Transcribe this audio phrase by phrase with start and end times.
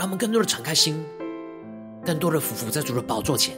[0.00, 1.04] 让我们更多的敞开心，
[2.06, 3.54] 更多的俯伏在主的宝座前，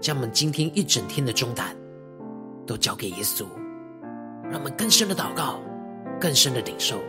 [0.00, 1.76] 将我们今天一整天的重担
[2.66, 3.46] 都交给耶稣，
[4.50, 5.60] 让我们更深的祷告。
[6.20, 7.00] 更深的领受。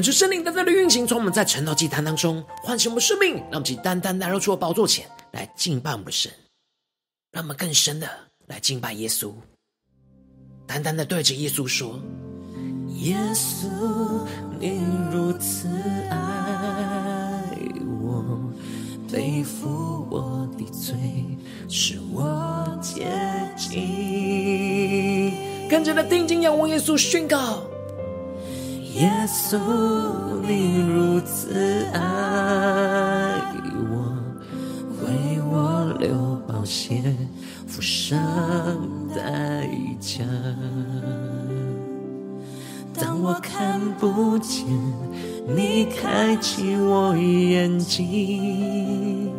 [0.00, 6.32] 恳求圣灵单单的运行，从我们在晨祷祭坛当中唤醒我们生命，让我们单单来到主的宝座前来敬拜我们的神，
[7.30, 8.08] 让我们更深的
[8.46, 9.30] 来敬拜耶稣，
[10.66, 12.00] 单单的对着耶稣说：
[12.96, 13.66] 耶稣，
[14.58, 14.80] 你
[15.12, 15.68] 如此
[16.08, 17.44] 爱
[18.02, 18.50] 我，
[19.12, 20.96] 背负我的罪，
[21.68, 23.06] 使我洁
[23.54, 25.34] 净。
[25.68, 27.69] 跟着的定睛仰望耶稣，宣告。
[28.94, 29.56] 耶稣，
[30.42, 32.00] 你如此爱
[33.88, 34.14] 我，
[35.04, 37.14] 为我流宝血，
[37.66, 38.18] 付上
[39.14, 39.68] 代
[40.00, 40.24] 价。
[42.92, 44.66] 当我看不见，
[45.46, 49.30] 你开启我眼睛；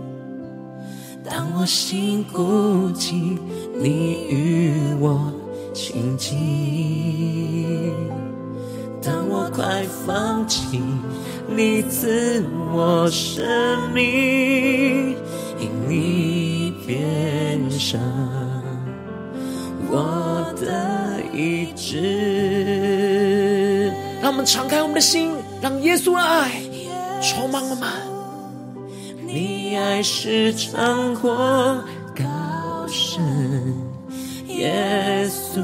[1.24, 3.38] 当我心孤寂，
[3.78, 5.32] 你与我
[5.74, 7.92] 亲近。
[9.04, 10.80] 当我快放弃，
[11.48, 15.16] 你赐我生命，
[15.60, 18.00] 因你变上
[19.90, 23.92] 我的意志。
[24.22, 26.62] 让我们敞开我们的心，让耶稣的爱
[27.22, 27.90] 充满我们。
[29.26, 31.84] 你爱是长阔
[32.16, 32.24] 高
[32.88, 33.20] 深，
[34.48, 35.60] 耶稣。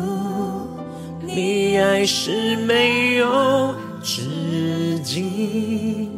[1.37, 6.09] 你爱是没有止境，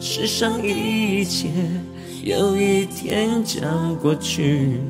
[0.00, 1.50] 世上一切
[2.22, 4.80] 有一天将过去，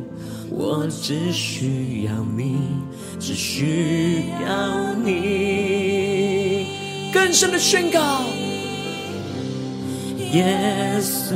[0.50, 2.58] 我只需要你，
[3.18, 6.66] 只需要你。
[7.12, 8.22] 更深的宣告，
[10.32, 10.46] 耶
[11.00, 11.34] 稣，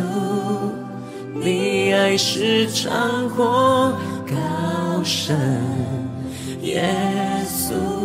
[1.34, 3.92] 你爱是长阔
[4.24, 5.36] 高深，
[6.62, 6.88] 耶
[7.48, 8.03] 稣。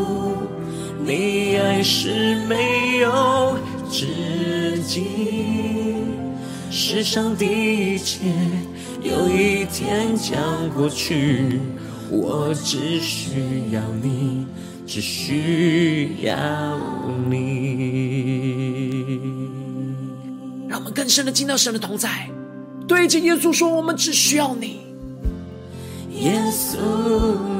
[1.09, 3.57] 你爱是没有
[3.89, 5.07] 止境，
[6.69, 8.19] 世上的一切
[9.01, 11.59] 有一天将过去，
[12.11, 14.45] 我只需要你，
[14.85, 16.35] 只需要
[17.27, 18.59] 你。
[20.67, 22.29] 让我们更深的进到神的同在，
[22.87, 24.81] 对着耶稣说：我们只需要你。
[26.19, 26.77] 耶稣，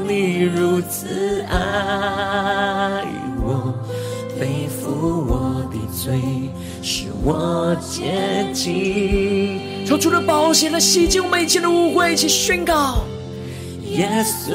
[0.07, 3.07] 你如此爱，
[6.01, 6.22] 罪，
[6.81, 9.60] 使我洁净。
[9.86, 13.04] 求主的宝血来洗净我们一切的污秽，一起宣告：
[13.84, 14.54] 耶稣，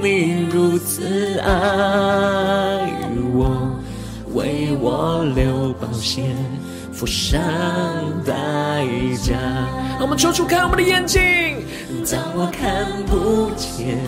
[0.00, 1.50] 你如此爱
[3.34, 3.76] 我，
[4.34, 6.22] 为我流宝血，
[6.92, 7.40] 付上
[8.24, 8.32] 代
[9.22, 9.34] 价。
[9.98, 11.20] 让我们求主开我们的眼睛，
[12.10, 13.98] 当我看不见，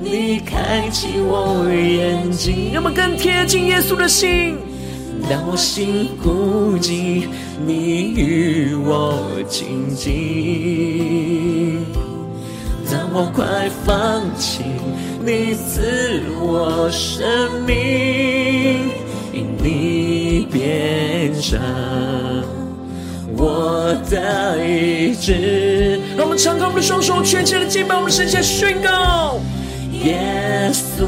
[0.00, 4.58] 你开启我眼睛，让我们更贴近耶稣的心。
[5.28, 7.26] 当我心孤寂，
[7.66, 9.18] 你与我
[9.48, 11.78] 亲近；
[12.90, 14.62] 当我快放弃，
[15.24, 17.24] 你赐我生
[17.66, 18.90] 命，
[19.32, 21.58] 因你变成
[23.36, 26.00] 我的医治。
[26.16, 29.40] 让我们敞开我们的双手，全心的敬拜，我们圣洁宣告：
[30.04, 31.06] 耶稣，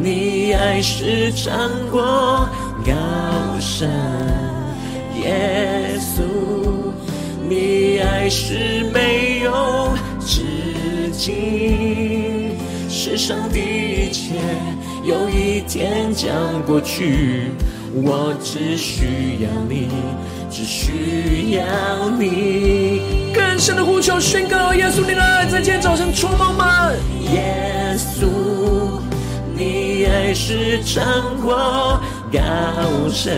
[0.00, 2.48] 你爱是长过。
[2.84, 2.92] 高
[3.58, 3.88] 深，
[5.14, 6.22] 耶稣，
[7.48, 9.88] 你爱是没有
[10.20, 10.42] 止
[11.12, 12.52] 境。
[12.90, 14.34] 世上的一切
[15.02, 16.30] 有一天将
[16.66, 17.52] 过去，
[17.94, 19.88] 我只需要你，
[20.50, 23.00] 只需要你。
[23.32, 26.92] 更深的呼求宣告：耶稣，你的爱在今天早晨充满吗？
[27.32, 28.26] 耶稣，
[29.56, 31.02] 你爱是长
[31.40, 31.98] 过。
[32.34, 32.40] 高
[33.12, 33.32] 深，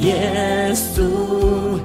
[0.00, 1.78] 耶稣，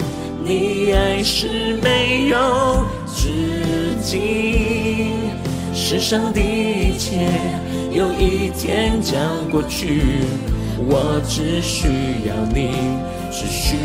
[0.44, 2.84] 你爱是没有
[3.14, 5.12] 止境。
[5.76, 7.30] 世上的一切
[7.92, 9.22] 有一天将
[9.52, 10.02] 过去，
[10.88, 11.88] 我只需
[12.28, 12.72] 要你，
[13.32, 13.76] 只需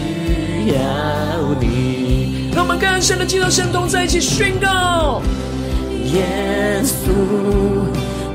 [0.73, 2.51] 要你。
[2.55, 5.21] 让我们更深的进到神同在一起宣告：
[6.15, 7.11] 耶稣，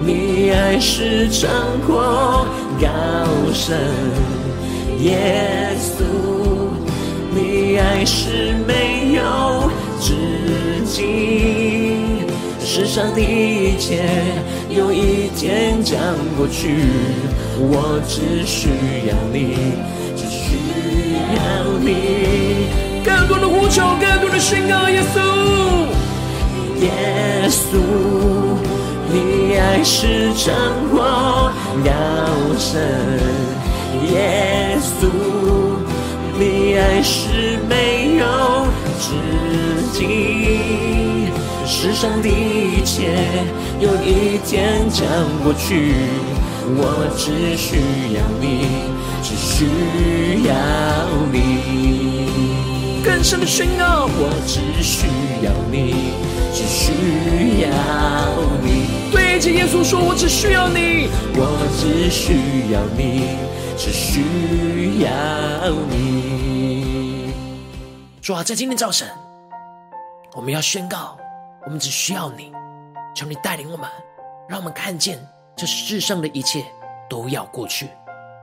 [0.06, 1.50] 你爱是长
[1.88, 2.46] 阔。
[2.82, 2.88] 高
[3.54, 3.78] 深，
[5.00, 6.04] 耶稣，
[7.34, 9.70] 你爱是没有
[10.02, 10.14] 止
[10.86, 12.28] 境。
[12.60, 14.04] 世上的一切
[14.70, 15.98] 有一天将
[16.38, 16.76] 过去，
[17.58, 18.68] 我只需
[19.08, 19.56] 要你，
[20.18, 20.58] 只需
[21.36, 21.40] 要
[21.80, 22.68] 你。
[23.06, 25.22] 更多的呼求，更多的宣告，耶稣，
[26.82, 27.80] 耶稣，
[29.16, 30.54] 你爱是长
[30.92, 31.02] 阔。
[31.86, 31.92] 高
[32.58, 32.82] 深，
[34.12, 35.08] 耶稣，
[36.38, 38.68] 你爱是没有
[39.00, 39.14] 止
[39.94, 41.32] 境。
[41.66, 43.14] 世上的一切
[43.80, 45.06] 有一天将
[45.44, 45.96] 过去，
[46.76, 47.78] 我只需
[48.16, 48.68] 要你，
[49.24, 49.66] 只需
[50.46, 50.54] 要
[51.32, 53.02] 你。
[53.04, 55.08] 更深的宣告，我只需
[55.46, 55.96] 要你，
[56.54, 57.70] 只需要
[58.64, 58.95] 你。
[59.36, 63.36] 对着耶稣说：“我只需要你，我只需要你，
[63.78, 67.34] 只需要你。”
[68.24, 69.06] 主啊，在今天早晨，
[70.36, 71.18] 我们要宣告，
[71.66, 72.50] 我们只需要你，
[73.14, 73.90] 求你带领我们，
[74.48, 75.20] 让我们看见
[75.58, 76.66] 这世上的一切
[77.10, 77.90] 都要过去，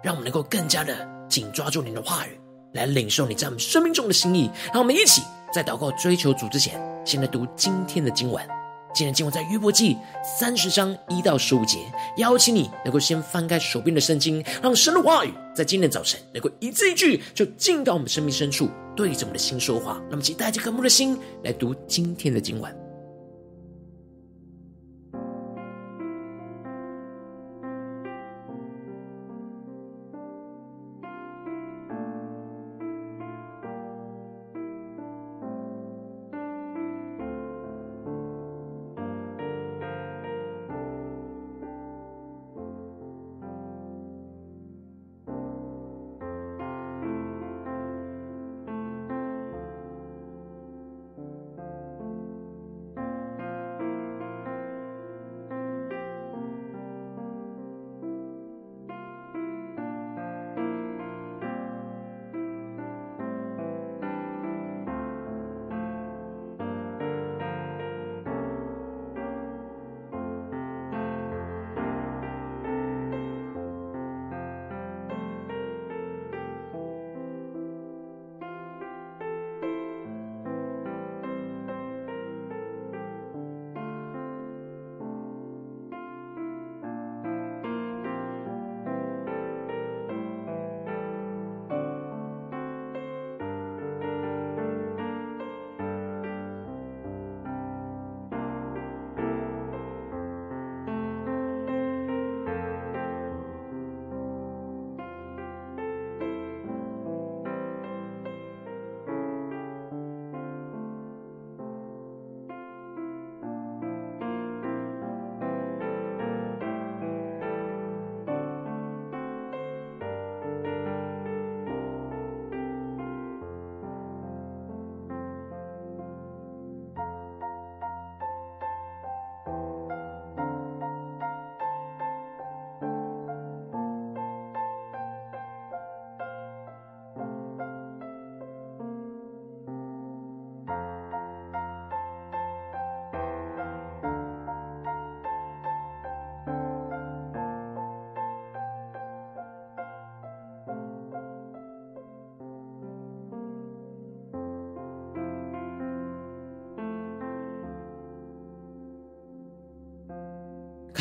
[0.03, 0.95] 让我们能够更加的
[1.27, 2.39] 紧抓住你的话语，
[2.75, 4.51] 来领受你在我们生命中的心意。
[4.75, 5.23] 让我们一起
[5.55, 8.47] 在祷告追求主之前，先来读今天的经文。
[8.95, 11.79] 今天今晚在约伯记三十章一到十五节，
[12.19, 19.99] 邀请你能够先翻开手边的圣经，让神的话语在今天早晨能够一字一句就进到我们生命深处，对着我们的心说话。
[20.11, 22.82] 那么，请带着渴慕的心来读今天的今晚。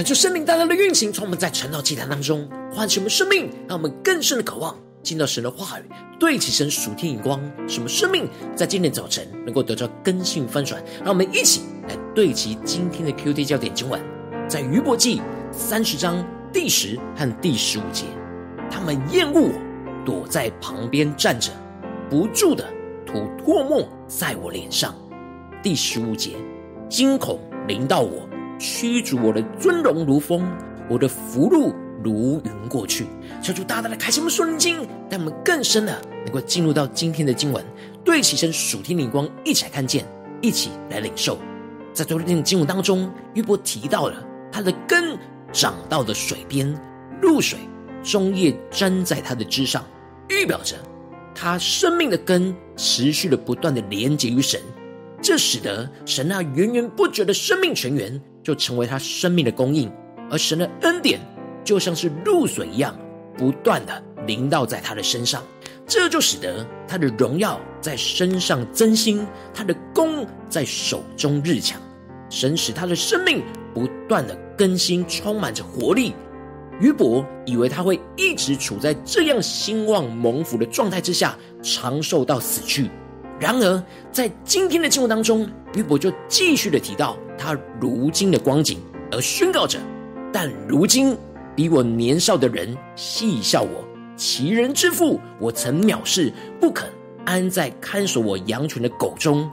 [0.02, 5.84] 恳求圣灵大大的运行，从我们在晨祷祭坛当中唤醒我们生命，让我们更深的渴望进到神的话语，
[6.20, 10.84] 对齐神属天眼光，什么生命在今天早晨能够得到更新翻转。
[11.02, 14.02] 让我们一起来对齐今天的 QD 焦点经文，
[14.50, 18.06] 在余伯记三十章第十和第十五节，
[18.72, 19.54] 他们厌恶我，
[20.04, 21.52] 躲在旁边站着，
[22.10, 22.66] 不住的
[23.06, 24.96] 吐唾沫在我脸上。
[25.62, 26.38] 第十五节，
[26.90, 28.28] 惊恐临到我，
[28.62, 30.48] 驱逐我的尊荣如风，
[30.88, 33.08] 我的福禄如云过去。
[33.42, 37.66] 求主大大的开启我们属灵经，让我们更深的能够进入到今天的经文，
[38.06, 40.06] 对齐神属天灵光，一起来看见，
[40.42, 41.40] 一起来领受。
[41.92, 45.18] 在昨天的经文当中，约伯提到了他的根
[45.52, 46.72] 长到了水边，
[47.20, 47.58] 露水
[48.04, 49.84] 终夜沾在他的枝上，
[50.30, 50.76] 预表着
[51.34, 54.62] 他生命的根持续的不断的连接于神。
[55.20, 59.92] 这使得神那源源不绝的生命泉源就成为他生命的供应，
[60.30, 61.20] 而神的恩典
[61.64, 62.96] 就像是露水一样，
[63.38, 65.44] 不断的淋到在他的身上，
[65.86, 71.82] 这就使得他的荣耀在身上增新，他的功在手中日强。
[72.30, 73.44] 神使他的生命
[73.74, 76.14] 不断的更新，充满着活力。
[76.80, 82.90] 约伯以为他会一直处在这样兴旺蒙福的状态之下，长寿到死去。
[83.42, 88.78] 然而，在今天的经文当中，约伯就继续的提到他如今的光景，
[89.12, 89.80] 而宣告着：
[90.32, 91.18] 但如今
[91.56, 93.84] 比我年少的人戏笑我，
[94.16, 96.88] 其人之父我曾藐视，不肯
[97.26, 99.50] 安在看守我羊群的狗中。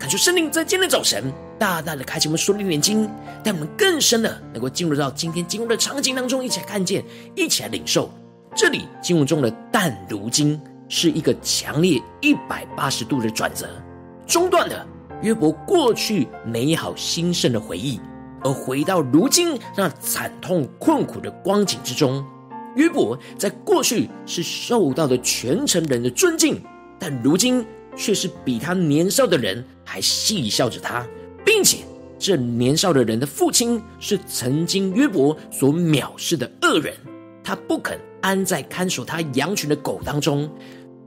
[0.00, 3.08] 恳求圣灵在今天的早晨，大大的开启我们属灵眼睛，
[3.44, 7.04] 带我们更深的能够进入到今天经文的场景当中，一起来看见，
[7.36, 8.10] 一起来领受。
[8.56, 10.60] 这里经文中的“但如今”。
[10.88, 13.68] 是一个强烈一百八十度的转折，
[14.26, 14.86] 中断了
[15.22, 18.00] 约伯过去美好兴盛的回忆，
[18.42, 22.24] 而回到如今那惨痛困苦的光景之中。
[22.76, 26.62] 约伯在过去是受到的全城人的尊敬，
[26.98, 27.64] 但如今
[27.96, 31.04] 却是比他年少的人还戏笑着他，
[31.44, 31.78] 并且
[32.18, 36.94] 这年少的人的父亲是曾经约伯所藐视的恶人，
[37.42, 40.48] 他不肯安在看守他羊群的狗当中。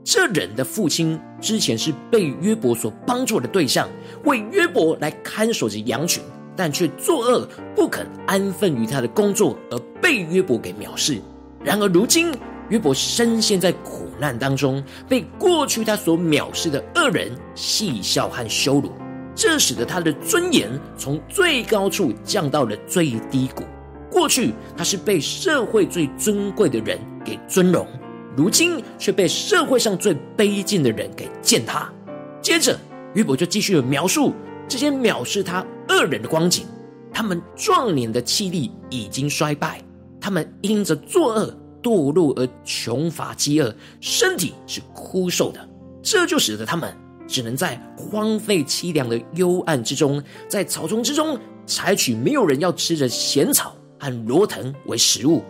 [0.04, 3.88] 这人的父亲之前是被约伯所帮助的对象，
[4.24, 6.22] 为约伯来看守着羊群，
[6.56, 11.20] 但却作恶，不肯安分于他的工作，而被约伯给藐视。
[11.62, 12.34] 然而如今，
[12.68, 18.90] 约伯深陷在苦难当中，被过去他所藐视的恶人戏笑和羞辱，
[19.36, 20.68] 这使得他的尊严
[20.98, 23.62] 从最高处降到了最低谷。
[24.10, 27.86] 过去他是被社会最尊贵的人给尊荣。
[28.36, 31.92] 如今却被社会上最卑贱的人给践踏。
[32.40, 32.78] 接着，
[33.14, 34.32] 约伯就继续描述
[34.66, 36.66] 这些藐视他恶人的光景。
[37.12, 39.82] 他们壮年的气力已经衰败，
[40.18, 45.60] 他们因着作恶堕落而穷乏饥饿，身体是枯瘦的。
[46.02, 46.92] 这就使得他们
[47.28, 55.44] 只能在荒废凄凉的幽暗之中，在草丛之中采取没有人要吃的咸草和罗藤为食物。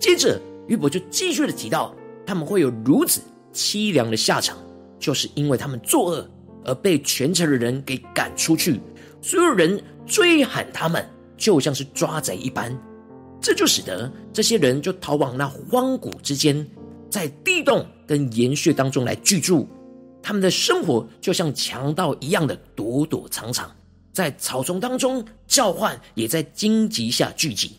[0.00, 1.94] 接着，约伯就继续的提到。
[2.26, 3.20] 他们会有如此
[3.52, 4.56] 凄凉的下场，
[4.98, 6.28] 就是因为他们作恶
[6.64, 8.80] 而被全城的人给赶出去，
[9.20, 12.76] 所有人追喊他们，就像是抓贼一般。
[13.40, 16.66] 这就使得这些人就逃往那荒谷之间，
[17.10, 19.68] 在地洞跟岩穴当中来居住。
[20.22, 23.70] 他们的生活就像强盗一样的躲躲藏藏，
[24.10, 27.72] 在草丛当中叫唤，也在荆棘下聚集。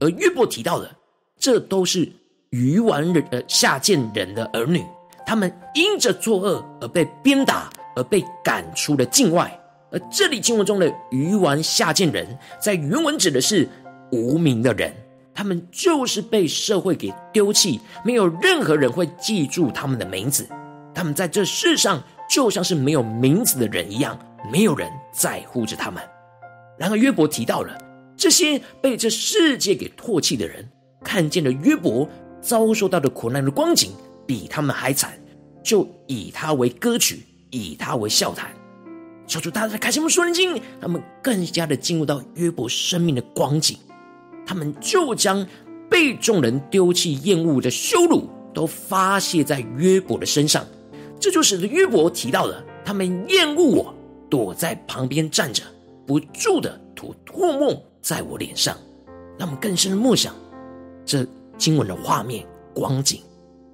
[0.00, 0.96] 而约伯提到的，
[1.38, 2.10] 这都是。
[2.50, 4.82] 愚顽人呃下贱人的儿女，
[5.26, 9.52] 他们因着作恶而被鞭打，而被赶出了境外。
[9.90, 12.26] 而这里经文中的愚顽下贱人，
[12.58, 13.68] 在原文指的是
[14.12, 14.92] 无名的人，
[15.34, 20.48] 他们就是被社会给丢弃，没有任何人会记住他们的名字。
[20.94, 24.18] 他们在这世上就像是没有名字的人一样，
[24.50, 26.02] 没有人在乎着他们。
[26.78, 27.76] 然而约伯提到了
[28.16, 30.66] 这些被这世界给唾弃的人，
[31.04, 32.08] 看见了约伯。
[32.40, 33.92] 遭受到的苦难的光景
[34.26, 35.18] 比他们还惨，
[35.62, 38.50] 就以他为歌曲，以他为笑谈。
[39.26, 43.76] 求主大家开启我们属灵经，他们更加的进入到约伯生命的光景。
[44.46, 45.46] 他们就将
[45.90, 50.64] 被众人丢弃、厌恶的羞辱，都发泄在约伯的身上。
[51.20, 53.94] 这就使得约伯提到了他们厌恶我，
[54.30, 55.62] 躲在旁边站着，
[56.06, 58.74] 不住的吐唾沫在我脸上。
[59.38, 60.34] 让我们更深的默想
[61.04, 61.26] 这。
[61.58, 63.20] 经文的画面光景，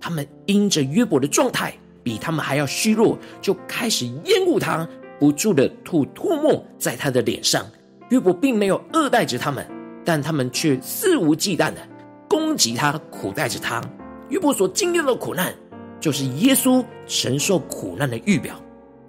[0.00, 1.72] 他们因着约伯的状态
[2.02, 4.88] 比他们还要虚弱，就开始厌恶他，
[5.20, 7.64] 不住的吐唾沫在他的脸上。
[8.10, 9.66] 约伯并没有恶待着他们，
[10.04, 11.80] 但他们却肆无忌惮的
[12.28, 13.82] 攻击他、苦待着他。
[14.28, 15.54] 约伯所经历的苦难，
[16.00, 18.60] 就是耶稣承受苦难的预表。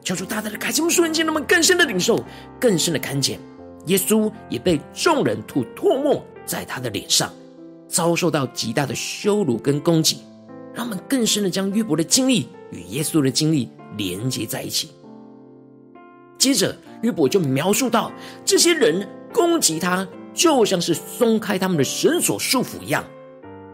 [0.04, 2.24] 求主大大的开启我们瞬间，让我们更深的领受、
[2.60, 3.40] 更深的看见，
[3.88, 7.32] 耶稣也被众人吐唾沫在他的脸上，
[7.88, 10.18] 遭受到极大的羞辱跟攻击。
[10.74, 14.92] 让我们更深的将约伯的经历与耶稣的经历连接在一起。
[16.38, 18.12] 接着，约伯就描述到，
[18.44, 23.04] 这些人攻击他，就像是松开他们的绳索束缚一样。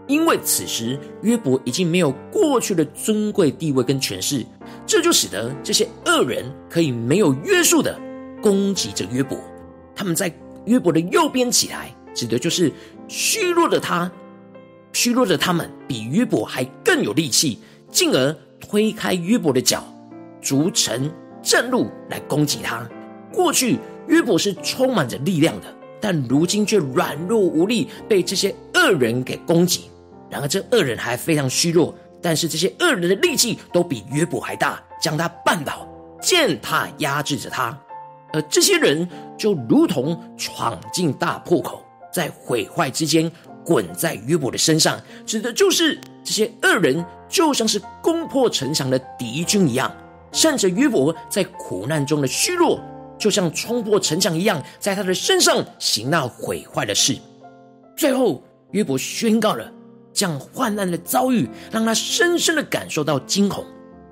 [0.08, 4.46] 因为此时约伯已经没有过去的尊贵地位跟权势，
[4.86, 8.00] 这就使得这些恶人可以没有约束的
[8.42, 9.40] 攻击着约伯。
[9.96, 10.32] 他们在
[10.66, 12.72] 约伯的右边起来，指的就是
[13.08, 14.12] 虚弱的他，
[14.94, 19.84] 虚弱的他们比约伯还更有力气，进而推开约伯的脚，
[20.42, 22.88] 逐成正路来攻击他。
[23.34, 25.68] 过去约伯是充满着力量的，
[26.02, 29.90] 但如今却软弱无力，被这些恶人给攻击。
[30.30, 35.88] 然而，这恶人还非常虚弱，但是这些恶人的力气都比约伯还大，将他绊倒，
[36.22, 37.78] 践踏压制着他。
[38.34, 43.32] 而这些人就如同闯进大破口，在毁坏之间
[43.64, 49.92] 滚在约伯的身上，指的就是这些恶人就像是攻破城墙的敌军一样，
[50.32, 52.80] 趁着约伯在苦难中的虚弱，
[53.18, 57.18] 就像冲破城墙一样，在他的身上行那毁坏的事。
[57.96, 59.72] 最后，约伯宣告了。
[60.14, 63.66] 这样患难的遭遇，让他深深的感受到惊恐，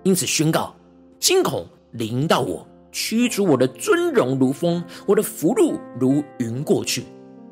[0.03, 0.73] 因此宣告：
[1.19, 7.03] 惊恐临到我，驱逐我的尊荣如风，我的福禄如云过去。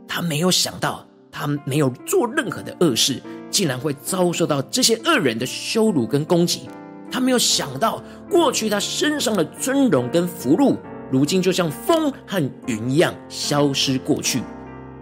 [0.08, 6.62] 他没有想到，他没有做任何的恶事，竟然会遭受到这些恶人的羞辱跟攻击。
[7.12, 10.78] 他没有想到，过去他身上的尊荣跟福禄，
[11.12, 14.42] 如今就像风和云一样消失过去。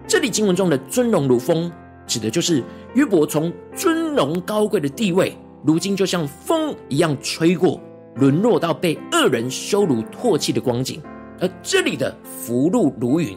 [0.07, 1.71] 这里经文中的尊荣如风。
[2.07, 2.63] 指的就是
[2.93, 7.81] 约伯从尊荣高贵的地位，如今就像风一样吹过，
[8.17, 11.01] 沦落到被恶人羞辱唾弃的光景。
[11.39, 13.35] 而这里的福禄如云，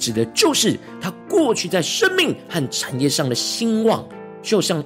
[0.00, 4.04] 指的就是他过去在生命和产业上的兴旺，
[4.42, 4.82] 就像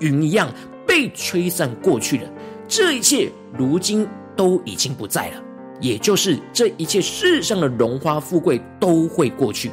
[0.00, 0.52] 云一样
[0.84, 2.28] 被吹散过去了。
[2.66, 5.42] 这一切如今都已经不在了，
[5.80, 9.70] 也就是这一切世上的荣华富贵都会过去。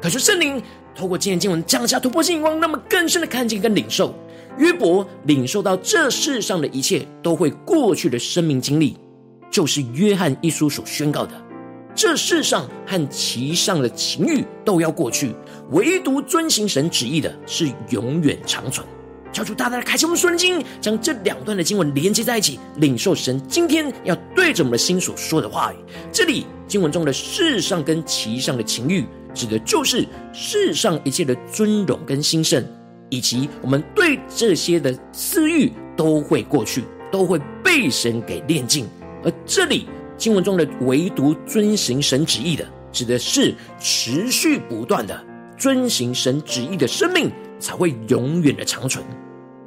[0.00, 0.62] 可是圣灵。
[0.96, 4.14] 透过今天经文降下突破性眼光，那么更深的看见跟领受，
[4.58, 8.96] 约伯领受到这世上的一切都会过去的生命经历，
[9.50, 11.34] 就是约翰一书所宣告的：
[11.94, 15.34] 这世上和其上的情欲都要过去，
[15.70, 18.86] 唯独遵行神旨意的是永远长存。
[19.32, 25.76] 求主大大的开启我们属灵经，将这两段的经文连接在一起，领受神今天要对着我们的心所说的话语。
[26.12, 29.04] 这里经文中的世上跟其上的情欲。
[29.34, 32.64] 指的就是世上一切的尊荣跟兴盛，
[33.10, 38.86] 以及我们对这些的私欲都会过去，都会被神给炼净。
[39.24, 45.22] 而这里经文中的唯独遵行神旨意的，指的是持续不断的
[45.58, 49.04] 遵行神旨意的生命，才会永远的长存。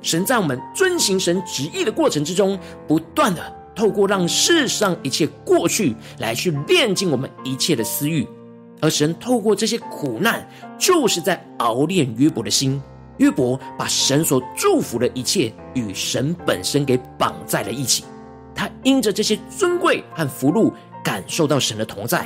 [0.02, 2.58] 神在我们遵行神旨意的过程之中，
[2.88, 3.42] 不断的
[3.76, 8.28] 透过让世上一切过去，来去炼净我们一切的私欲。
[8.80, 12.80] 而神透过这些苦难，就是在熬炼约伯的心。
[13.18, 18.04] 约伯把神所祝福的一切与神本身给绑在了一起。
[18.58, 22.26] 他因着这些尊贵和福禄，感受到神的同在；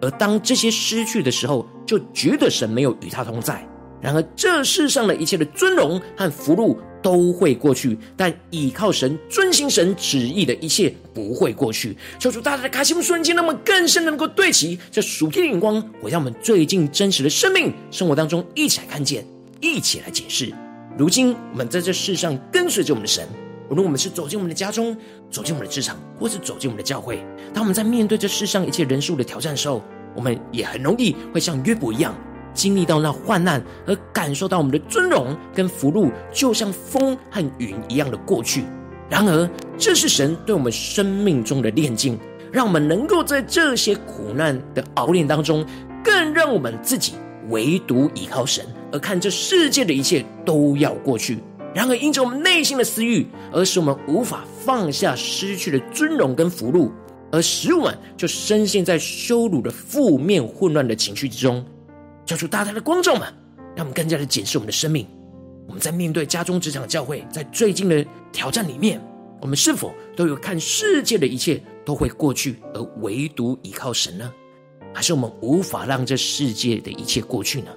[0.00, 3.66] 而当这些失去的时候，就觉得神没有与他同在。
[4.00, 11.96] 然而，这世上的一切的尊荣和福禄都会过去，但倚靠神、遵行神旨意的一切不会过去。
[12.18, 19.26] 求主大大的开心瞬间，让我们更深的能够对齐这属天的眼光，回到我们最近真实的生命生活当中，一起来看见，
[19.60, 20.52] 一起来解释。
[20.98, 23.26] 如今我们在这世上跟随着我们的神，
[23.70, 24.96] 无论我们是走进我们的家中，
[25.30, 29.82] 走进我们的职场，或是走进我们的教会，当我们在面对这世上一切人数的挑战时候，
[30.14, 32.14] 我们也很容易会像约伯一样。
[32.52, 38.64] 经历到那患难，而感受到我们的尊荣跟福禄，就像风和云一样的过去。
[39.10, 42.16] 然而，这是神对我们生命中的炼净，
[42.52, 45.66] 让我们能够在这些苦难的熬炼当中，
[46.04, 47.14] 更让我们自己
[47.48, 51.40] 唯独依靠神，而看这世界的一切都要过去。
[51.74, 56.92] 然而，因着我们内心的私欲，而使我们无法放下失去的尊荣跟福禄，
[57.32, 61.64] 而使我们就深陷在羞辱的负面混乱的情绪之中。
[62.24, 63.22] 叫出大大的光照们，
[63.74, 65.04] 让我们更加的检视我们的生命。
[65.66, 69.00] 我们在面对家中、职场、教会，在最近的挑战里面，
[69.40, 74.32] 我们是否都有看世界的一切都会过去，而唯独依靠神呢？
[74.94, 77.70] 还是我们无法让这世界的一切过去呢？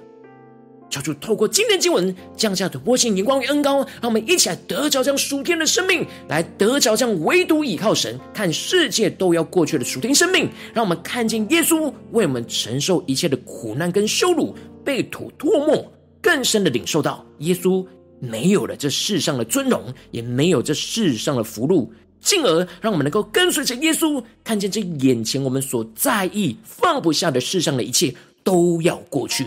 [0.90, 10.48] 求主透过今天经文降下突破性眼光与恩膏，让我们一起来得着这样属天的生命，来得着这样唯独倚靠神，看世界都要过去的属天生命。
[10.72, 17.86] 让我们看见耶稣为我们承受一切的苦难跟羞辱，被吐唾沫，更深的领受到耶稣
[18.18, 29.46] 没有了这世上的尊荣，也没有这世上的福禄，进而让我们能够跟随着耶稣，看见这眼前我们所在意、放不下的世上的一切都要过去。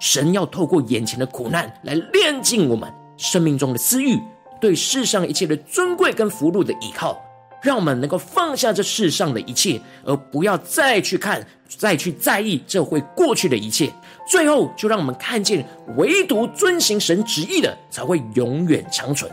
[0.00, 4.18] 神要透过眼前的苦难来炼尽我们生命中的私欲，
[4.60, 7.22] 对世上一切的尊贵跟福禄的依靠，
[7.62, 13.92] 让我们能够放下这世上的一切，而不要再去看、再去在意这会过去的一切。
[14.26, 15.66] 最后，就让我们看见，
[15.98, 19.30] 唯独遵行神旨意的，才会永远长存。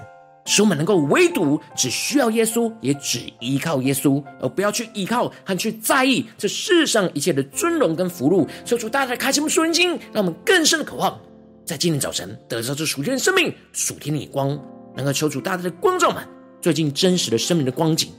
[0.47, 8.47] 使我们能够唯独只需要耶稣，也只依靠耶稣，而不要去依靠和去在意这世上一切的尊荣跟福禄。
[8.63, 11.19] 求主大大开启我们属灵经，让我们更深的渴望，
[11.65, 14.57] 在今天早晨得到这属天的生命、属天的眼光，
[14.95, 16.25] 能够求主大大的光照满
[16.61, 18.09] 最近真实的生命的光景。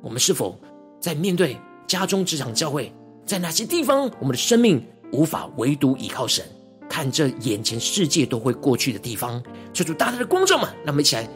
[0.00, 0.56] 我们是否
[1.00, 1.56] 在面对
[1.88, 2.92] 家中、职场、教会，
[3.26, 6.44] 在哪些地方，我们的生命无法唯独依靠神？
[6.88, 9.42] 看这眼前世界都会过去的地方，
[9.74, 11.28] 求主大大的光照满，让我们一起来。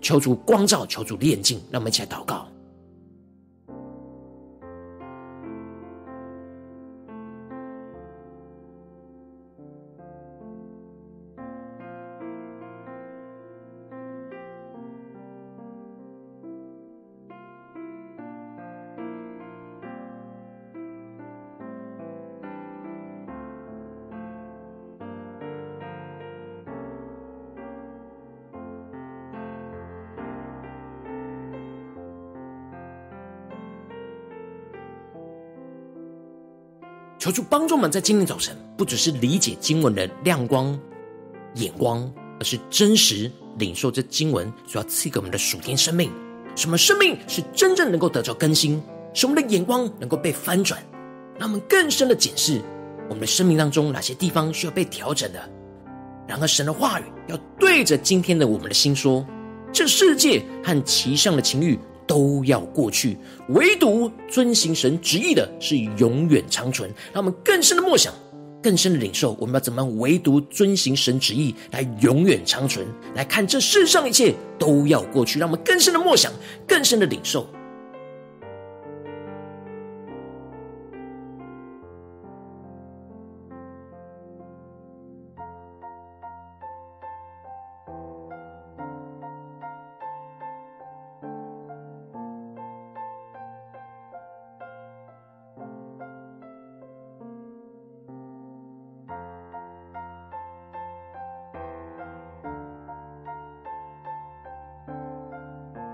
[0.00, 2.46] 求主光照，求主炼净，让我们一起来祷告。
[37.30, 40.76] 求主帮助我们，在今天早晨，不只是理解经文的亮光、
[41.54, 46.10] 眼光，而是真实领受这经文所要赐给我们的属天生命。
[46.56, 48.82] 什么生命是真正能够得着更新？
[49.14, 50.82] 使我们的眼光能够被翻转，
[51.38, 52.60] 让我们更深的检视
[53.08, 55.38] 我们的生命当中哪些地方需要被调整的。
[56.26, 59.24] 然而，神的话语要对着今天的我们的心说：
[59.72, 61.78] 这世界和其上的情欲。
[62.10, 63.16] 都要过去，
[63.50, 66.90] 唯独遵行神旨意的是永远长存。
[67.12, 68.12] 让我们更深的默想，
[68.60, 72.84] 更深的领受，我们要怎么样唯独遵行神旨意来永远长存？
[73.14, 76.32] 来看这世上一切都要过去，让我们更深的默想，
[76.66, 77.46] 更深的领受。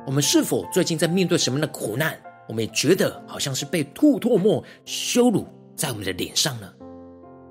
[0.06, 2.16] 我们是否最近在面对什么样的苦难？
[2.48, 6.72] 我们也觉得好像是被吐唾沫、羞辱在我们的脸上呢？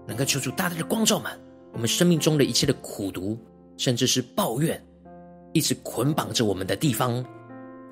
[0.07, 1.37] 能够求主大大的光照满
[1.73, 3.37] 我们生命中的一切的苦毒，
[3.75, 4.81] 甚至是抱怨，
[5.51, 7.13] 一直捆绑着我们的地方，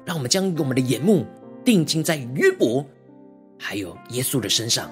[0.06, 1.26] 让我们将我们的眼目
[1.65, 2.86] 定睛在约伯，
[3.60, 4.89] 还有耶稣的身上，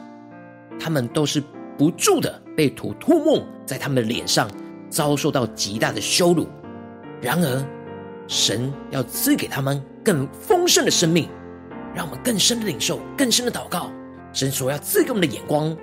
[0.78, 1.42] 他们都是
[1.78, 4.52] 不住的被吐唾沫在他们的脸上，
[4.90, 6.46] 遭受到极大的羞辱。
[7.22, 7.66] 然而，
[8.28, 11.30] 神要赐给他们更丰盛的生命，
[11.94, 13.92] 让我们更深的领受，更深的祷告。
[14.34, 15.76] 神所要赐给我们的眼光。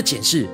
[0.00, 0.48] 的检视，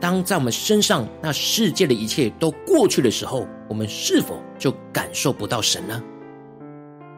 [0.00, 6.02] 当在我们身上那世界的一切都过去的时候，我们是否就感受不到神呢？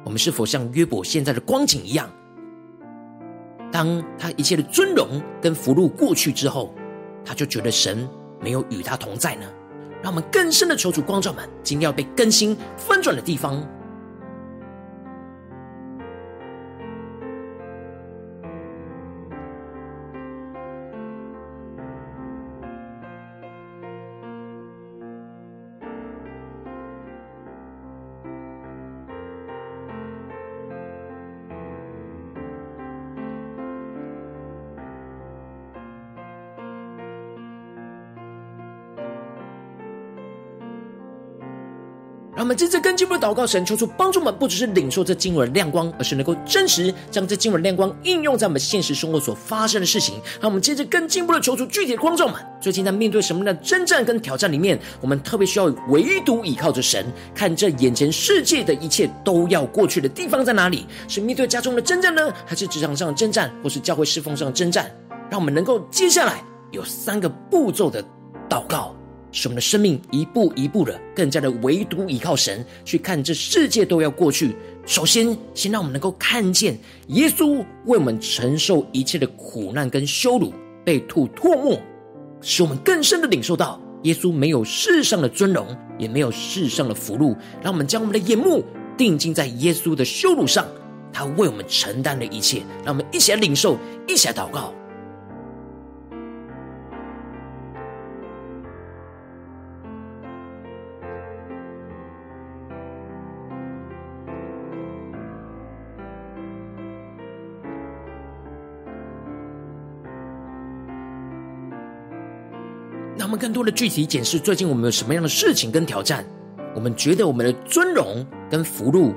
[0.05, 2.11] 我们是否像约伯现在的光景一样，
[3.71, 6.75] 当他一切的尊荣跟福禄过去之后，
[7.25, 8.09] 他就觉得神
[8.41, 9.47] 没有与他同在呢？
[10.03, 13.65] 让我们更深的求主光照们，今天要被更新翻转的地方。
[42.51, 50.17] 我们这次更进一步的祷告，神求主帮助我们，不只是领受这经文的亮光，而是能够真实将这经文的亮光应用在我们现实生活所发生的事情。
[50.41, 53.45] 让我们接着更进一步的求主具体的光照们，最近在面对什么？
[53.45, 60.89] 样的征战跟挑战里面，我们特别需要唯独依靠着神，看这眼前世界的一切都要过去的地方在哪里？
[61.07, 64.91] 是面对家中的征战呢，还是职场上的征战，或是教会侍奉上的征战？
[65.31, 68.05] 让我们能够接下来有三个步骤的
[68.49, 68.93] 祷告。
[69.33, 74.55] 使我们的生命一步一步的更加的唯独依靠神，去看这世界都要过去。
[74.87, 76.77] 首先，先让我们能够看见
[77.09, 80.53] 耶稣为我们承受一切的苦难跟羞辱，
[80.85, 81.81] 被吐唾沫，
[82.41, 87.37] 使我们更深的领受到耶稣没有世上的尊荣，也没有世上的福禄。
[87.63, 88.65] 让我们将我们的眼目
[88.97, 90.67] 定睛在耶稣的羞辱上，
[91.13, 92.63] 他为我们承担了一切。
[92.85, 94.75] 让我们一起来领受，一起来祷告。
[113.31, 116.27] 我们更多的具体检视，最近我们有什么样的事情跟挑战？
[116.75, 119.15] 我们觉得我们的尊荣跟福禄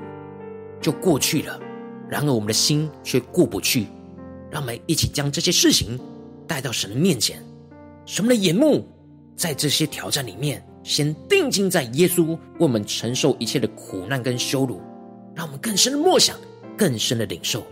[0.80, 1.60] 就过去了，
[2.08, 3.88] 然而我们的心却过不去。
[4.52, 5.98] 让我们一起将这些事情
[6.46, 7.42] 带到神的面前，
[8.06, 8.86] 神的眼目
[9.34, 14.80] 在这些挑战里面，先定睛在耶稣为我们承受一切的苦难跟羞辱，
[15.34, 16.36] 让我们更深的默想，
[16.76, 17.66] 更深的领受。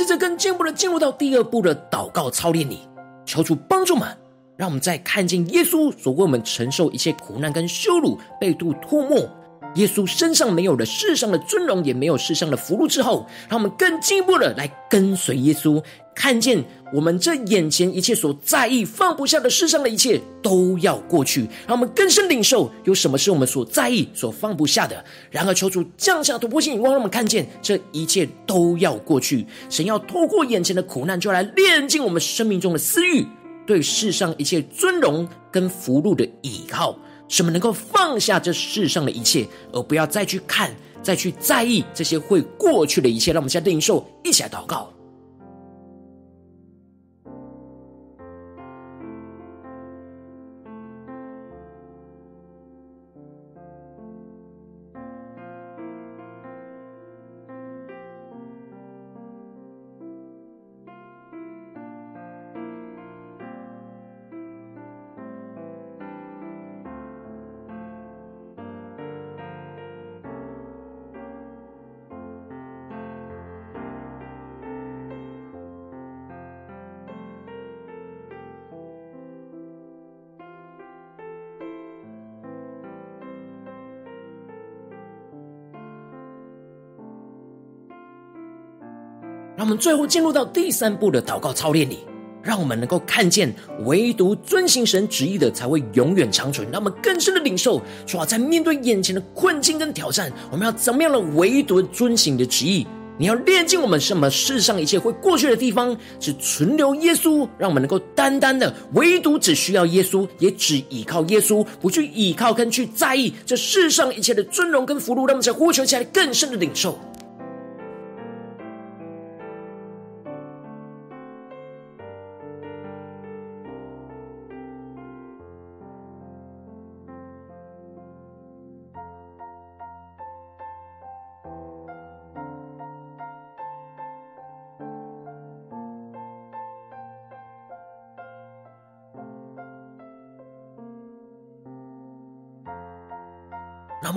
[0.00, 2.88] 接着更进一步的进入到第二步的祷告操练里，
[3.26, 4.08] 求主帮助们，
[4.56, 9.28] 让我们在看见耶稣所为我们承受一切苦难跟羞辱、被吐唾沫，
[9.74, 15.84] 耶稣身上没有了世上的尊荣，也没有世上的福禄之后，让我们更进一步的来跟随耶稣。
[16.20, 25.02] 看见我们这眼前一切所在意、放不下的世上的一切都要过去，让我们更深领受有什么是我们所在意、所放不下的。
[25.30, 29.46] 然而，求主降下突破性眼光，让我们看见这一切都要过去。
[29.70, 33.26] 神要透过眼前的苦难，就来炼净我们生命中的私欲，
[33.66, 36.94] 对世上一切尊荣跟福禄的倚靠，
[37.28, 40.70] 什么能够放下这世上的一切，而不要再去看、
[41.02, 43.32] 再去在意这些会过去的一切。
[43.32, 44.92] 让我们现在领受，一起来祷告。
[89.60, 91.98] 让我们最后进入到第三步的祷告操练里，
[92.42, 96.66] 让我们能够看见，唯独遵行神旨意的才会永远长存。
[96.70, 102.86] 让我们更深的领受，说在面对眼前的困境跟挑战，我们要怎么样的唯独遵行你的旨意？
[103.18, 115.26] 你要炼净我们什么世上一切会过去的地方，只存留耶稣，让我们能够单单的唯独只需要耶稣，也只依靠耶稣，不去依靠跟去在意这世上一切的尊荣跟福禄。
[115.26, 116.98] 让我们在呼求起来更深的领受。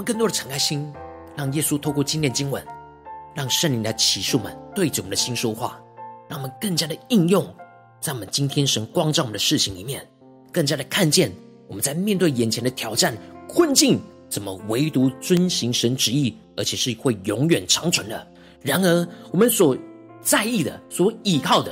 [0.04, 0.92] 更多的敞开心，
[1.36, 2.64] 让耶稣透过今天经文，
[3.34, 5.80] 让圣灵来启示我们，对着我们的心说话，
[6.30, 7.44] 让我们更加的应用
[8.00, 10.06] 在我们今天神光照我们的事情里面，
[10.52, 11.32] 更加的看见
[11.68, 18.28] 我们在面对眼前的挑战困境，怎么唯独遵行神旨意，而且是会永远长存的。
[18.62, 19.78] 然而，我们所
[20.22, 21.72] 在意的、所倚靠的，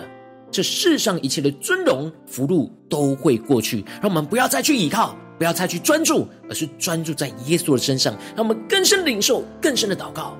[0.51, 3.83] 这世上一切的尊荣、福禄都会过去。
[4.01, 8.15] 让我们不要再去倚靠，不要再去专注，而是专注在耶稣的身上。
[8.35, 10.37] 让我们更深领受，更深的祷告。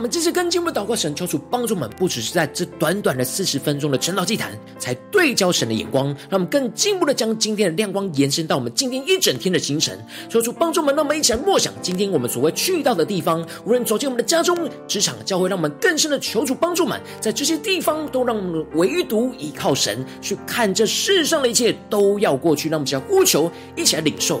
[0.00, 9.94] 我们继续跟进我们的祷告，神求主帮助我们，不只是在这短短的四十分钟的晨祷祭坛，才对焦神的眼光，让我们更进一步的将今天的亮光延伸到我们今天一整天的行程。
[10.30, 14.56] 求主帮助我们，让我们一起来默想今天我们所谓去到的地方，无论走进我们的家中、
[14.88, 22.70] 职场、教会，让我们更深的求主帮助们，在这些地方都让我们唯独依靠神，去看这世上的一切都要过去。
[22.70, 24.40] 让我们一起来呼求，一起来领受。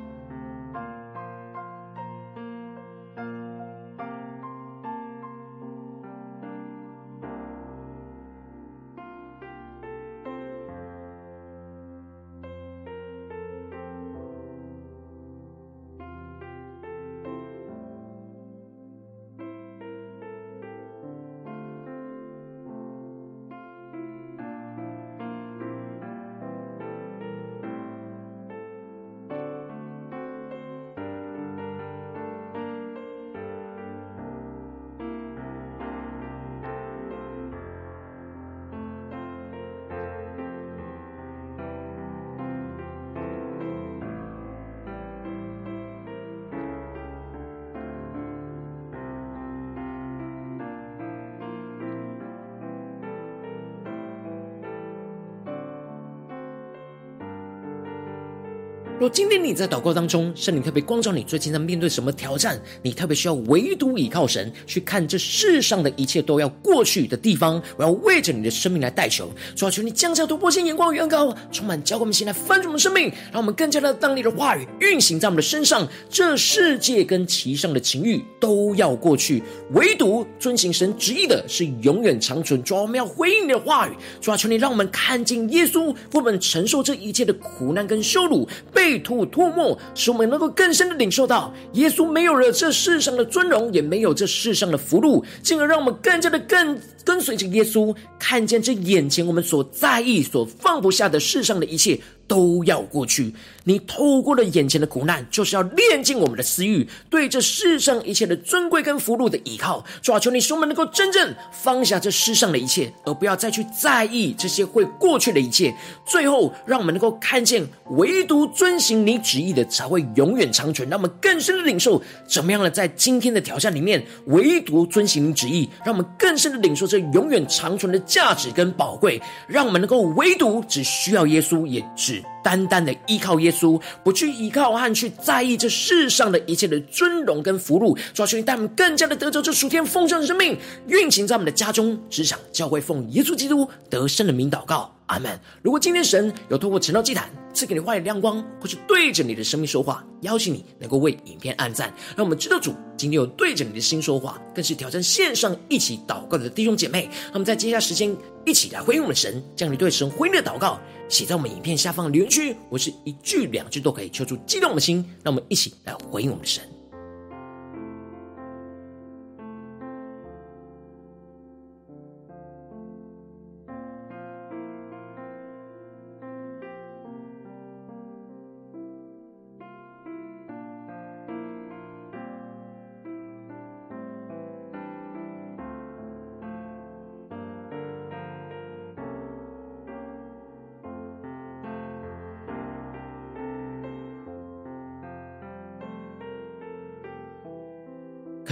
[59.01, 62.61] 若今天你在祷告当中，圣灵特别光照你，最近在面对什么挑战？
[62.83, 67.59] 你特别需要唯独倚靠神，去看这世上的一切都要过去的地方。
[67.77, 75.87] 我要为着你的生命来代求，主要求你降下突破性眼光与恩膏，充满教灌我们心来翻转我们生命，让我们更加的当你的话语运行在我们的身上。
[76.07, 82.61] 这世界跟其上的情欲都要过去，唯独遵行神旨意的是永远长存。
[82.61, 88.90] 主要我们要回应你的话语，主要求你让我们看见耶稣为我们承受这一切的苦难跟羞辱，被。
[88.99, 101.99] 吐唾沫，使我们能够更深的领受到，耶稣没有了这世上的尊荣，也没有这世上的福禄，进而让我们更加的更跟随着耶稣，看见这眼前我们所在意、所放不下的世上的一切。
[102.31, 103.33] 都要过去。
[103.63, 109.83] 你透过了眼前的苦难，就是要炼净我们的私欲，对这世上一切的尊贵跟福禄的依靠。
[110.01, 115.73] 主啊，求你使我们能够真正放下这世上的一切，而不要再去在意这些会过去的一切。
[116.05, 120.89] 最后，让我们能够看见，唯独遵行你旨意的，才会永远长存。
[120.89, 122.69] 让我们更深的领受，怎么样呢？
[122.69, 129.21] 在今天的挑战里面，唯独遵行你旨意，让我们更深的领受这永远长存的价值跟宝贵。
[129.47, 132.23] 让我们能够唯独只需要耶稣，也只。
[132.43, 145.39] 单单的依靠耶稣，不去依靠和去在意这世上的一切的尊荣跟福禄，主要求你带我们更加的得着这属天丰盛的生命，运行在我们的家中、职场、教会，奉耶稣基督得胜的名祷告，阿门。
[145.61, 157.09] 如果今天神有透过晨祷祭坛赐给你话语亮光，或是对着你的生命说话，邀请你能够为影片按赞，让我们知道主今天有对着你的心说话，更是挑战线上一起祷告的弟兄姐妹。
[157.33, 160.79] 那么在接下来时间，一起来回应我们神，将你对神回应的祷告。
[161.09, 166.63] 写在我们影片下方的留言区，我是一句两句都可以求出激动的心，让我们一起来回应我们的神。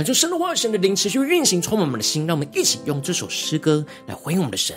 [0.10, 2.26] 求神的话语、神的灵持续运行，充满我们的心。
[2.26, 4.76] 让我们一起用这首诗歌来回应我们的神，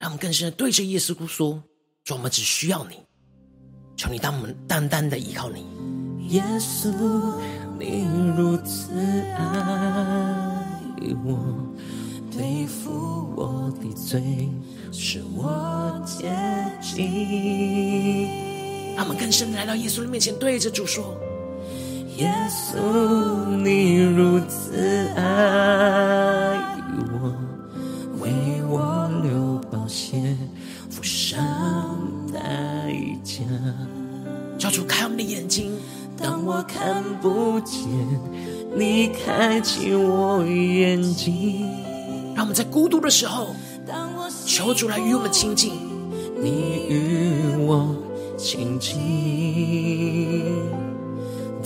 [0.00, 1.62] 让我们更深的对着耶稣说：
[2.02, 2.96] 主，我们只需要你，
[3.96, 5.64] 求你当我们单单的依靠你。
[6.30, 6.90] 耶稣，
[7.78, 8.04] 你
[8.36, 8.90] 如此
[9.36, 10.66] 爱
[11.24, 11.38] 我，
[12.36, 14.48] 背负我的罪，
[14.90, 16.34] 使我接
[16.82, 18.26] 近。
[18.96, 21.16] 让我们更深的来到耶稣的面前，对着主说。
[22.18, 22.76] 耶稣，
[23.62, 24.74] 你如此
[25.14, 25.22] 爱
[27.12, 27.32] 我，
[28.20, 28.32] 为
[28.68, 30.36] 我流宝血，
[30.90, 31.38] 付上
[32.32, 32.40] 代
[33.22, 33.44] 价。
[34.58, 35.70] 叫主开我们的眼睛，
[36.20, 37.86] 当我看不见，
[38.76, 41.70] 你开启我眼睛。
[42.34, 43.54] 让我们在孤独的时候，
[44.44, 45.72] 求主来与我们亲近，
[46.42, 47.94] 你与我
[48.36, 48.96] 亲近。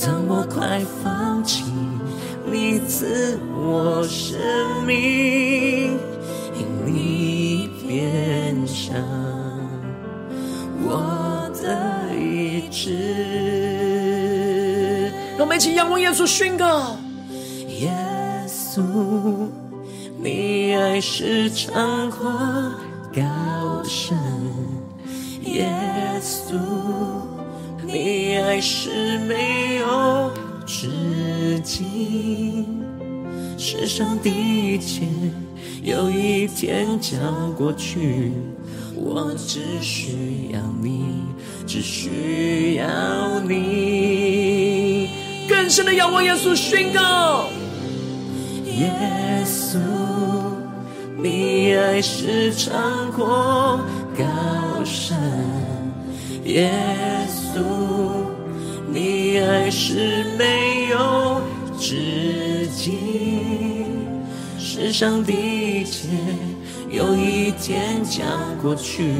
[0.00, 1.64] 当我快放弃，
[2.50, 4.38] 你赐我生
[4.84, 5.98] 命，
[6.54, 8.96] 因你变上
[10.82, 12.96] 我的意志。
[15.36, 16.96] 让我们一起仰望耶稣宣告：
[17.80, 17.92] 耶
[18.48, 18.82] 稣，
[20.22, 22.30] 你爱是长阔
[23.14, 24.16] 高深，
[25.44, 25.68] 耶
[26.20, 26.56] 稣。
[27.92, 30.30] 你爱是没有
[30.64, 32.66] 止境，
[33.58, 35.02] 世上的一切
[35.82, 38.32] 有一天将过去，
[38.96, 41.04] 我只需要你，
[41.66, 42.86] 只需要
[43.40, 45.10] 你。
[45.46, 47.44] 更深的仰望耶稣宣告：
[48.64, 48.90] 耶
[49.44, 49.76] 稣，
[51.22, 53.78] 你爱是长阔
[54.16, 54.24] 高
[54.82, 55.14] 深，
[56.44, 56.72] 耶
[57.28, 57.41] 稣，
[58.92, 61.40] 你爱是没有
[61.78, 62.98] 止境，
[64.58, 66.08] 世上的一切
[66.90, 68.26] 有一天将
[68.60, 69.14] 过去，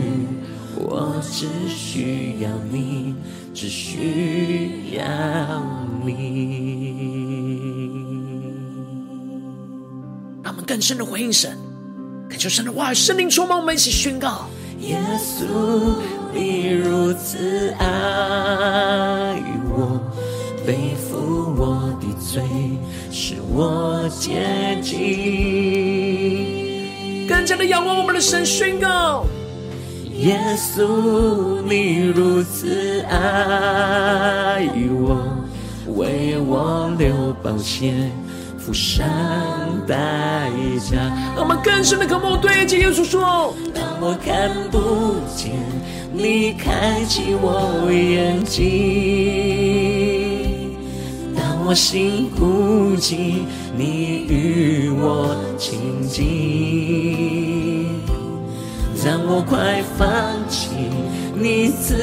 [0.77, 3.15] 我只需要你，
[3.55, 5.03] 只需要
[6.05, 7.33] 你。
[10.43, 11.57] 让我们更深的回应神，
[12.29, 14.47] 恳求神的话语、圣灵充满我们，一起宣告：
[14.81, 15.47] 耶稣。
[16.35, 17.87] 你如此爱
[19.69, 20.01] 我，
[20.67, 22.43] 背负我的罪，
[23.11, 24.97] 使我洁净。
[27.29, 29.25] 更加的仰望我们的神，宣告：
[30.19, 35.19] 耶稣，你如此爱我，
[35.97, 38.11] 为我流宝血，
[38.59, 39.05] 付上
[39.87, 40.51] 代
[40.91, 40.97] 价。
[41.35, 45.53] 让我们更深的渴慕，对着耶稣说：当我看不见。
[46.15, 48.63] 你开启我眼睛，
[51.35, 53.47] 当我心孤寂，
[53.77, 57.87] 你与我亲近；
[59.03, 60.07] 当我快放
[60.49, 60.69] 弃，
[61.35, 61.97] 你赐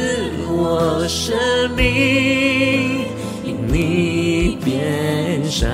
[0.50, 1.38] 我生
[1.78, 3.06] 命，
[3.46, 5.70] 因你变上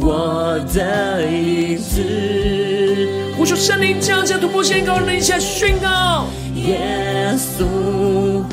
[0.00, 3.08] 我的意志。
[3.36, 6.26] 呼求圣灵降下突破线，高人一下宣告。
[6.64, 6.78] 耶
[7.36, 8.44] 稣，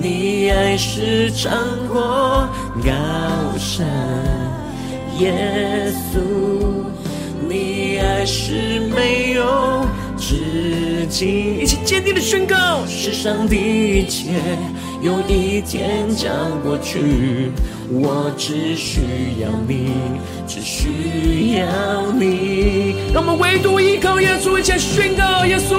[0.00, 1.52] 你爱是长
[1.88, 3.84] 阔高山。
[5.18, 6.20] 耶稣，
[7.48, 9.84] 你爱是没有
[10.16, 11.58] 止境。
[11.60, 14.30] 一起坚定的宣告：世上的一切
[15.02, 17.50] 有一天将过去，
[17.90, 19.00] 我只需
[19.40, 19.90] 要你，
[20.46, 22.94] 只需要你。
[23.12, 25.74] 让我们唯独依靠耶稣，一起宣告耶稣。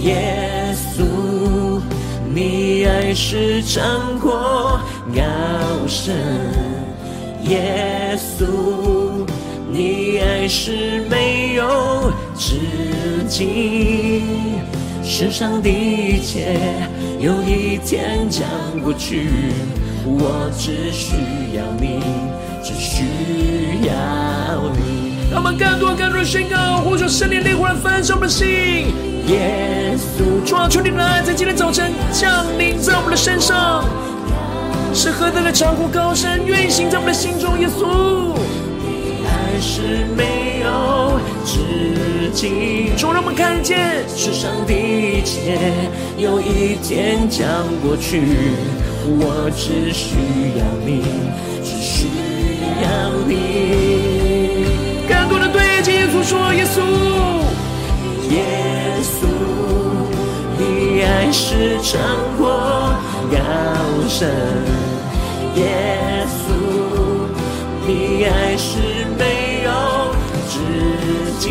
[0.00, 1.80] 耶稣，
[2.32, 4.80] 你爱是长阔
[5.14, 6.14] 高深。
[7.42, 9.26] 耶稣，
[9.70, 12.56] 你爱是没有止
[13.28, 14.22] 境。
[15.02, 16.58] 世上的一切
[17.18, 18.46] 有一天将
[18.82, 19.28] 过去，
[20.04, 21.16] 我只需
[21.56, 22.00] 要你，
[22.62, 23.04] 只需
[23.86, 24.97] 要你。
[25.30, 28.46] 让我们更多更多宣告，呼求圣灵烈火来焚烧我们的心。
[29.26, 33.84] 耶稣，主啊，求你的爱在今天早晨降临在我们的身上，
[34.94, 37.60] 是何等的长阔高深，运行在我们的心中。
[37.60, 38.32] 耶稣，
[38.80, 42.96] 你爱是没有止境。
[42.96, 45.58] 主让我们看见世上的一切
[46.16, 47.46] 有一天将
[47.82, 48.22] 过去，
[49.04, 50.16] 我只需
[50.56, 51.04] 要你，
[51.62, 52.06] 只需
[52.82, 53.87] 要你。
[56.28, 56.82] 说耶稣，
[58.28, 58.44] 耶
[59.02, 59.24] 稣，
[60.58, 61.98] 你爱是长
[62.36, 62.50] 阔
[63.32, 63.38] 高
[64.10, 64.28] 深，
[65.56, 66.52] 耶稣，
[67.86, 68.76] 你爱是
[69.16, 69.70] 没有
[70.50, 70.60] 止
[71.38, 71.48] 境，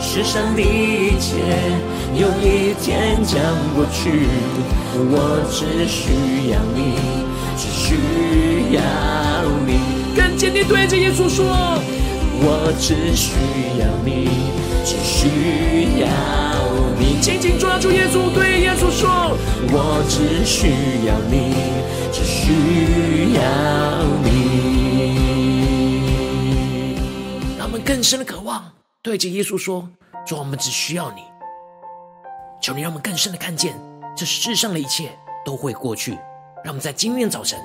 [0.00, 1.38] 世上的一切
[2.16, 3.40] 有一天将
[3.76, 4.26] 过去，
[4.96, 6.98] 我只需要你，
[7.56, 8.82] 只需要
[9.64, 9.78] 你。
[10.16, 11.78] 更坚定对着耶稣说，
[12.40, 13.32] 我只需
[13.80, 14.28] 要你，
[14.84, 16.06] 只需要
[16.98, 17.20] 你。
[17.20, 19.36] 紧紧抓住耶稣，对耶稣说，
[19.70, 20.68] 我只需
[21.06, 21.54] 要你，
[22.12, 23.40] 只需要
[24.22, 24.28] 你。
[27.56, 28.72] 让我们更深的渴望，
[29.02, 29.88] 对着耶稣说，
[30.26, 31.22] 主，我们只需要你。
[32.60, 33.74] 求你让我们更深的看见，
[34.16, 35.10] 这世上的一切
[35.44, 36.18] 都会过去。
[36.62, 37.58] 让我们在今天早晨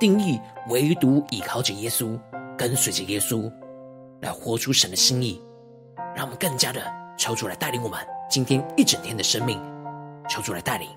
[0.00, 2.18] 定义，唯独倚靠着耶稣，
[2.56, 3.50] 跟随着耶稣。
[4.20, 5.40] 来活出神的心意，
[6.14, 6.82] 让我们更加的
[7.16, 7.98] 求主来带领我们
[8.28, 9.60] 今天一整天的生命，
[10.28, 10.88] 求主来带领。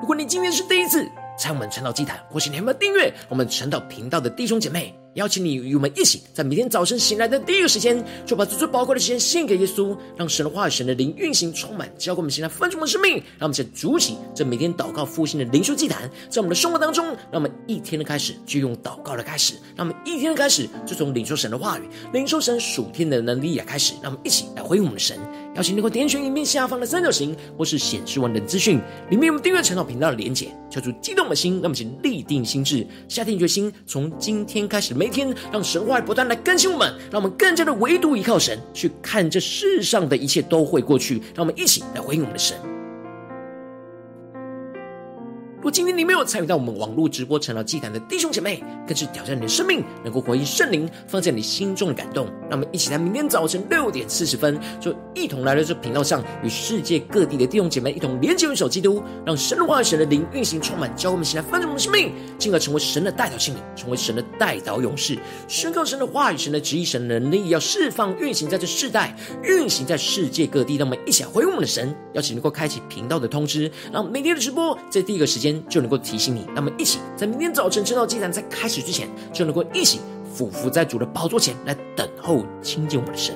[0.00, 13.14] 如果你今天是第一次参我们晨祷祭坛，或是你还没有订阅我们晨祷频道的弟兄姐妹，邀请你与我们一起，在每天早晨醒来的第一个时间，就把最最宝贵的时间献给耶稣，让神的话语、神的灵运行充满，交给我们现在分盛的生命。
[13.38, 23.94] 让我们先筑起这每天祷告复兴的灵修祭坛，在我们的生活当中，让我们一天的开始就用祷告的开始，让我们一天的开始就从领受神的话语、领受神属天的能力也开始。
[24.02, 25.18] 让我们一起来回应我们的神。
[25.56, 28.78] 邀请你能够点选影片下方的三角形，或是显示完整资讯，
[29.10, 42.75] 里面有订阅陈老频道的连结，求主激动的心，让我们请立定心智，下定决心，从今天开始每天，让神话不断来更新我们，让我们更加的唯独依靠神，去看这世上的一切都会过去，让我们一起来回应我们的神。
[45.66, 52.28] 如果今天你没有参与到我们网络直播成了祭坛的弟兄姐妹，更是挑战你的生命，能够回应圣灵放在你心中的感动。
[52.48, 70.76] 让我们一起在明天早晨六点四十分，就一同来到这频道上，与世界各地的弟兄姐妹一同连接、元首基督，让神的话语、神的灵运行充满，教我们起来翻转我们的生命，进而成为神的代祷性，成为神的代祷勇士，宣告神的话语、神的旨意、神的能力，要释放运行在这世代，运行在世界各地。
[70.76, 75.55] 让我们一起来回应我们的神，邀请能够开启频道的通知，让每天的直播在第一个时间。
[75.68, 80.00] 就能够提醒你，那么一起在明天早晨晨祷祭坛在开始之前，就能够一起
[80.34, 83.34] 俯伏在主的宝座前来等候亲近我们的神。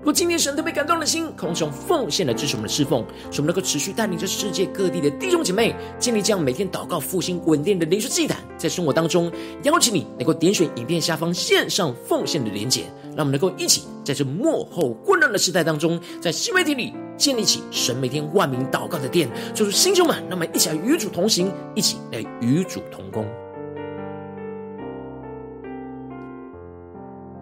[0.00, 9.32] 如果今天神特别感动的心，空中奉献来支持我们的侍奉，使我们能够持续带领着世界各地的弟兄姐妹，建立这样每天祷告复兴稳定的灵修祭坛，在生活当中
[9.62, 12.82] 邀请你能够点选影片下方线上奉献的连结，
[13.16, 16.92] 让我们能够一起在这幕后混乱的时代当中，在新媒体里。
[17.16, 23.24] 建立起神每天万名祷告的殿，就是星球们，那么一起来与主同行，一起来与主同工。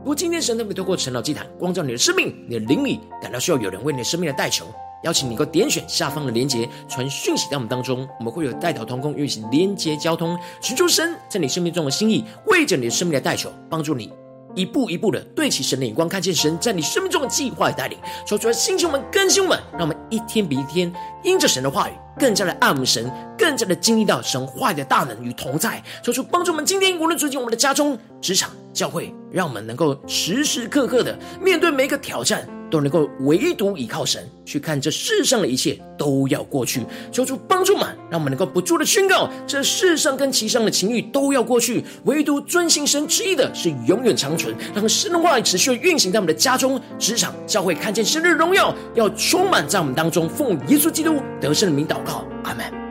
[0.01, 4.66] 如果今天神特别透过晨祷祭坛光照你的生命，你的灵里感到需要有人为你的生命来代求，
[5.05, 14.12] 邀请你够点选下方的连结，传讯息到我们当中，我们会有代祷同工运行连结交通，寻求神在你生命中的心意，为着你的生命来代求，帮助你。
[14.55, 20.92] 一步一步的对齐神的眼光，看见神在你生命中的计划与带领，说出来，星球们、更新我们，让我们一天比一天
[21.22, 26.64] 因着神的话语，更加的爱慕神，更加的经历到神话语的大能与同在，说出帮助我们。
[26.64, 32.46] 今天无论走进我们的家中、职场、教会，让我们能够时时刻刻的面对每一个挑战。
[32.73, 36.81] 都能够唯独倚靠神，去看这世上的一切都要过去，
[37.12, 44.57] 求主帮助们，让我们能够不住的宣告：这世上跟其上的情欲都要过去，唯独遵行神旨意的是永远长存。
[44.75, 50.27] 让神的话语持续运行在我们的家中、职场、教会，看见神的荣耀要充满在我们当中。
[50.27, 52.82] 奉耶稣基督得胜的名祷告，阿门